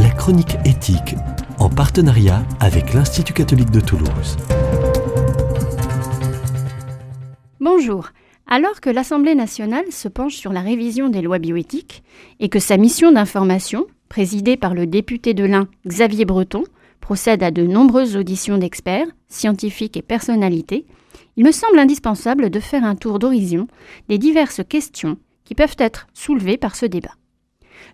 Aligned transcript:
la 0.00 0.08
chronique 0.08 0.56
éthique, 0.64 1.14
en 1.58 1.68
partenariat 1.68 2.42
avec 2.58 2.94
l'Institut 2.94 3.34
catholique 3.34 3.70
de 3.70 3.80
Toulouse. 3.80 4.38
Bonjour. 7.60 8.08
Alors 8.46 8.80
que 8.80 8.88
l'Assemblée 8.88 9.34
nationale 9.34 9.92
se 9.92 10.08
penche 10.08 10.36
sur 10.36 10.54
la 10.54 10.62
révision 10.62 11.10
des 11.10 11.20
lois 11.20 11.38
bioéthiques 11.38 12.02
et 12.38 12.48
que 12.48 12.58
sa 12.58 12.78
mission 12.78 13.12
d'information, 13.12 13.86
présidée 14.08 14.56
par 14.56 14.72
le 14.72 14.86
député 14.86 15.34
de 15.34 15.44
l'Ain 15.44 15.68
Xavier 15.86 16.24
Breton, 16.24 16.64
procède 17.02 17.42
à 17.42 17.50
de 17.50 17.66
nombreuses 17.66 18.16
auditions 18.16 18.56
d'experts, 18.56 19.08
scientifiques 19.28 19.98
et 19.98 20.02
personnalités, 20.02 20.86
il 21.36 21.44
me 21.44 21.52
semble 21.52 21.78
indispensable 21.78 22.48
de 22.48 22.60
faire 22.60 22.84
un 22.84 22.94
tour 22.94 23.18
d'horizon 23.18 23.68
des 24.08 24.16
diverses 24.16 24.62
questions 24.66 25.18
qui 25.44 25.54
peuvent 25.54 25.76
être 25.78 26.06
soulevées 26.14 26.56
par 26.56 26.74
ce 26.74 26.86
débat. 26.86 27.19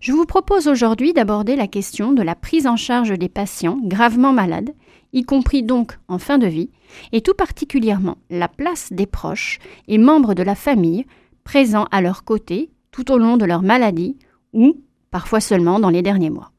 Je 0.00 0.12
vous 0.12 0.26
propose 0.26 0.68
aujourd'hui 0.68 1.12
d'aborder 1.12 1.56
la 1.56 1.66
question 1.66 2.12
de 2.12 2.22
la 2.22 2.34
prise 2.34 2.66
en 2.66 2.76
charge 2.76 3.18
des 3.18 3.28
patients 3.28 3.78
gravement 3.82 4.32
malades, 4.32 4.74
y 5.12 5.22
compris 5.22 5.62
donc 5.62 5.98
en 6.08 6.18
fin 6.18 6.38
de 6.38 6.46
vie, 6.46 6.70
et 7.12 7.20
tout 7.20 7.34
particulièrement 7.34 8.18
la 8.30 8.48
place 8.48 8.92
des 8.92 9.06
proches 9.06 9.58
et 9.88 9.98
membres 9.98 10.34
de 10.34 10.42
la 10.42 10.54
famille 10.54 11.06
présents 11.44 11.86
à 11.90 12.00
leur 12.00 12.24
côté 12.24 12.70
tout 12.90 13.10
au 13.12 13.18
long 13.18 13.36
de 13.36 13.44
leur 13.44 13.62
maladie 13.62 14.16
ou 14.52 14.76
parfois 15.10 15.40
seulement 15.40 15.80
dans 15.80 15.90
les 15.90 16.02
derniers 16.02 16.30
mois. 16.30 16.52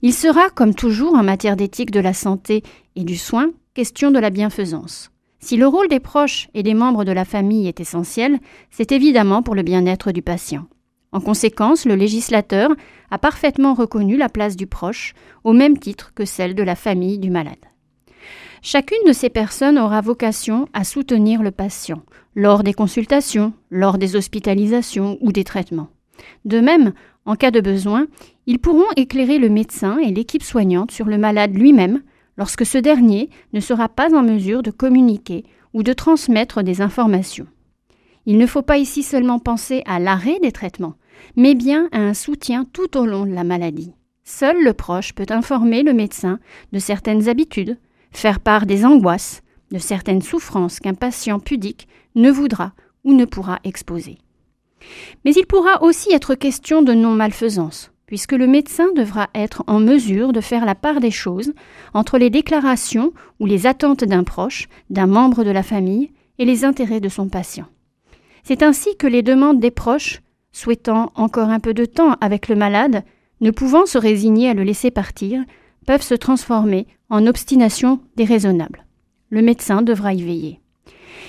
Il 0.00 0.12
sera, 0.12 0.50
comme 0.50 0.74
toujours 0.74 1.14
en 1.14 1.22
matière 1.22 1.56
d'éthique 1.56 1.90
de 1.90 2.00
la 2.00 2.14
santé 2.14 2.62
et 2.96 3.04
du 3.04 3.16
soin, 3.16 3.50
question 3.74 4.10
de 4.10 4.18
la 4.18 4.30
bienfaisance. 4.30 5.10
Si 5.40 5.56
le 5.56 5.66
rôle 5.66 5.88
des 5.88 6.00
proches 6.00 6.48
et 6.54 6.62
des 6.62 6.74
membres 6.74 7.04
de 7.04 7.12
la 7.12 7.24
famille 7.24 7.66
est 7.68 7.80
essentiel, 7.80 8.38
c'est 8.70 8.92
évidemment 8.92 9.42
pour 9.42 9.54
le 9.54 9.62
bien-être 9.62 10.12
du 10.12 10.22
patient. 10.22 10.66
En 11.12 11.20
conséquence, 11.20 11.84
le 11.84 11.94
législateur 11.94 12.70
a 13.10 13.18
parfaitement 13.18 13.74
reconnu 13.74 14.16
la 14.16 14.30
place 14.30 14.56
du 14.56 14.66
proche, 14.66 15.14
au 15.44 15.52
même 15.52 15.78
titre 15.78 16.12
que 16.14 16.24
celle 16.24 16.54
de 16.54 16.62
la 16.62 16.74
famille 16.74 17.18
du 17.18 17.30
malade. 17.30 17.54
Chacune 18.62 19.06
de 19.06 19.12
ces 19.12 19.28
personnes 19.28 19.78
aura 19.78 20.00
vocation 20.00 20.68
à 20.72 20.84
soutenir 20.84 21.42
le 21.42 21.50
patient 21.50 22.02
lors 22.34 22.62
des 22.62 22.72
consultations, 22.72 23.52
lors 23.70 23.98
des 23.98 24.16
hospitalisations 24.16 25.18
ou 25.20 25.32
des 25.32 25.44
traitements. 25.44 25.88
De 26.44 26.60
même, 26.60 26.92
en 27.26 27.36
cas 27.36 27.50
de 27.50 27.60
besoin, 27.60 28.06
ils 28.46 28.58
pourront 28.58 28.90
éclairer 28.96 29.38
le 29.38 29.48
médecin 29.48 29.98
et 29.98 30.12
l'équipe 30.12 30.42
soignante 30.42 30.92
sur 30.92 31.06
le 31.06 31.18
malade 31.18 31.54
lui-même 31.54 32.02
lorsque 32.38 32.64
ce 32.64 32.78
dernier 32.78 33.30
ne 33.52 33.60
sera 33.60 33.88
pas 33.88 34.14
en 34.14 34.22
mesure 34.22 34.62
de 34.62 34.70
communiquer 34.70 35.44
ou 35.74 35.82
de 35.82 35.92
transmettre 35.92 36.62
des 36.62 36.80
informations. 36.80 37.46
Il 38.24 38.38
ne 38.38 38.46
faut 38.46 38.62
pas 38.62 38.78
ici 38.78 39.02
seulement 39.02 39.40
penser 39.40 39.82
à 39.86 39.98
l'arrêt 39.98 40.38
des 40.40 40.52
traitements, 40.52 40.94
mais 41.36 41.54
bien 41.54 41.88
à 41.92 41.98
un 41.98 42.14
soutien 42.14 42.66
tout 42.72 42.96
au 42.96 43.06
long 43.06 43.26
de 43.26 43.32
la 43.32 43.44
maladie. 43.44 43.94
Seul 44.24 44.62
le 44.62 44.72
proche 44.72 45.14
peut 45.14 45.26
informer 45.30 45.82
le 45.82 45.92
médecin 45.92 46.38
de 46.72 46.78
certaines 46.78 47.28
habitudes, 47.28 47.78
faire 48.12 48.40
part 48.40 48.66
des 48.66 48.84
angoisses, 48.84 49.42
de 49.70 49.78
certaines 49.78 50.22
souffrances 50.22 50.80
qu'un 50.80 50.94
patient 50.94 51.40
pudique 51.40 51.88
ne 52.14 52.30
voudra 52.30 52.72
ou 53.04 53.14
ne 53.14 53.24
pourra 53.24 53.58
exposer. 53.64 54.18
Mais 55.24 55.32
il 55.32 55.46
pourra 55.46 55.82
aussi 55.82 56.12
être 56.12 56.34
question 56.34 56.82
de 56.82 56.92
non-malfaisance, 56.92 57.90
puisque 58.06 58.32
le 58.32 58.46
médecin 58.46 58.92
devra 58.94 59.28
être 59.34 59.64
en 59.66 59.80
mesure 59.80 60.32
de 60.32 60.40
faire 60.40 60.66
la 60.66 60.74
part 60.74 61.00
des 61.00 61.10
choses 61.10 61.52
entre 61.94 62.18
les 62.18 62.30
déclarations 62.30 63.12
ou 63.40 63.46
les 63.46 63.66
attentes 63.66 64.04
d'un 64.04 64.24
proche, 64.24 64.68
d'un 64.90 65.06
membre 65.06 65.44
de 65.44 65.50
la 65.50 65.62
famille, 65.62 66.10
et 66.38 66.44
les 66.44 66.64
intérêts 66.64 67.00
de 67.00 67.08
son 67.08 67.28
patient. 67.28 67.66
C'est 68.42 68.62
ainsi 68.62 68.96
que 68.96 69.06
les 69.06 69.22
demandes 69.22 69.60
des 69.60 69.70
proches, 69.70 70.20
souhaitant 70.52 71.12
encore 71.14 71.48
un 71.48 71.60
peu 71.60 71.74
de 71.74 71.84
temps 71.84 72.16
avec 72.20 72.48
le 72.48 72.56
malade, 72.56 73.04
ne 73.40 73.50
pouvant 73.50 73.86
se 73.86 73.98
résigner 73.98 74.48
à 74.48 74.54
le 74.54 74.62
laisser 74.62 74.90
partir, 74.90 75.42
peuvent 75.86 76.02
se 76.02 76.14
transformer 76.14 76.86
en 77.10 77.26
obstination 77.26 78.00
déraisonnable. 78.16 78.84
Le 79.30 79.42
médecin 79.42 79.82
devra 79.82 80.14
y 80.14 80.22
veiller. 80.22 80.60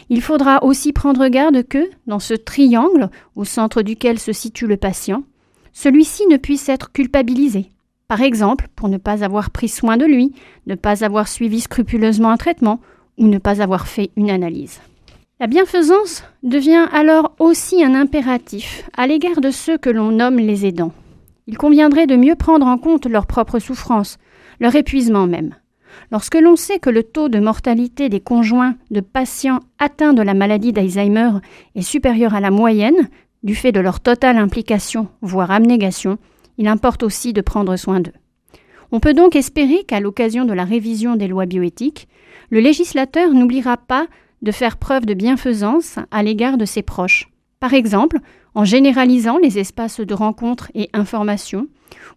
Il 0.10 0.22
faudra 0.22 0.64
aussi 0.64 0.94
prendre 0.94 1.28
garde 1.28 1.64
que, 1.64 1.90
dans 2.08 2.20
ce 2.20 2.34
triangle 2.34 3.10
au 3.36 3.46
centre 3.46 3.82
duquel 3.82 4.20
se 4.20 4.34
situe 4.34 4.68
le 4.68 4.78
patient, 4.78 5.24
celui-ci 5.72 6.28
ne 6.28 6.38
puisse 6.38 6.70
être 6.70 6.92
culpabilisé. 6.92 7.72
Par 8.08 8.22
exemple, 8.22 8.68
pour 8.76 8.90
ne 8.90 8.98
pas 8.98 9.24
avoir 9.24 9.50
pris 9.50 9.70
soin 9.70 9.98
de 9.98 10.06
lui, 10.06 10.34
ne 10.68 10.76
pas 10.76 11.04
avoir 11.04 11.28
suivi 11.28 11.62
scrupuleusement 11.62 12.30
un 12.30 12.38
traitement 12.38 12.80
ou 13.18 13.28
ne 13.28 13.38
pas 13.38 13.62
avoir 13.62 13.88
fait 13.88 14.12
une 14.16 14.30
analyse. 14.30 14.82
La 15.44 15.48
bienfaisance 15.48 16.24
devient 16.42 16.88
alors 16.94 17.36
aussi 17.38 17.84
un 17.84 17.96
impératif 17.96 18.90
à 18.96 19.08
l'égard 19.08 19.42
de 19.42 19.52
ceux 19.52 19.78
que 19.78 19.90
l'on 19.90 20.10
nomme 20.10 20.38
les 20.38 20.66
aidants. 20.66 20.94
Il 21.48 21.58
conviendrait 21.58 22.08
de 22.08 22.16
mieux 22.16 22.36
prendre 22.36 22.66
en 22.66 22.78
compte 22.78 23.08
leurs 23.08 23.28
propres 23.28 23.60
souffrances, 23.60 24.20
leur 24.62 24.74
épuisement 24.74 25.28
même. 25.28 25.54
Lorsque 26.14 26.40
l'on 26.40 26.56
sait 26.56 26.80
que 26.80 26.90
le 26.90 27.04
taux 27.04 27.28
de 27.28 27.42
mortalité 27.42 28.08
des 28.08 28.22
conjoints 28.22 28.76
de 28.90 29.02
patients 29.02 29.60
atteints 29.80 30.14
de 30.14 30.22
la 30.22 30.34
maladie 30.34 30.72
d'Alzheimer 30.72 31.32
est 31.76 31.82
supérieur 31.82 32.34
à 32.34 32.40
la 32.40 32.50
moyenne, 32.50 33.10
du 33.44 33.54
fait 33.54 33.74
de 33.74 33.82
leur 33.82 34.00
totale 34.00 34.38
implication, 34.38 35.10
voire 35.20 35.52
abnégation, 35.52 36.20
il 36.58 36.70
importe 36.70 37.04
aussi 37.04 37.34
de 37.34 37.42
prendre 37.42 37.76
soin 37.76 38.00
d'eux. 38.00 38.14
On 38.94 39.02
peut 39.02 39.14
donc 39.14 39.36
espérer 39.36 39.84
qu'à 39.84 40.00
l'occasion 40.00 40.46
de 40.46 40.54
la 40.54 40.64
révision 40.64 41.18
des 41.18 41.28
lois 41.28 41.48
bioéthiques, 41.48 42.08
le 42.50 42.62
législateur 42.62 43.34
n'oubliera 43.34 43.76
pas 43.76 44.08
de 44.44 44.52
faire 44.52 44.78
preuve 44.78 45.06
de 45.06 45.16
bienfaisance 45.16 45.98
à 46.12 46.22
l'égard 46.22 46.58
de 46.58 46.66
ses 46.66 46.84
proches, 46.84 47.30
par 47.60 47.74
exemple 47.74 48.20
en 48.56 48.66
généralisant 48.66 49.38
les 49.38 49.58
espaces 49.58 50.00
de 50.00 50.14
rencontres 50.14 50.70
et 50.76 50.90
information, 50.94 51.68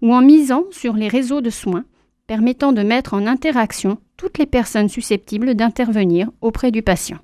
ou 0.02 0.12
en 0.12 0.20
misant 0.20 0.64
sur 0.70 0.94
les 0.94 1.08
réseaux 1.08 1.40
de 1.40 1.50
soins, 1.50 1.84
permettant 2.26 2.72
de 2.72 2.82
mettre 2.82 3.14
en 3.14 3.26
interaction 3.26 3.98
toutes 4.16 4.38
les 4.38 4.46
personnes 4.46 4.88
susceptibles 4.88 5.54
d'intervenir 5.54 6.30
auprès 6.40 6.70
du 6.70 6.82
patient. 6.82 7.18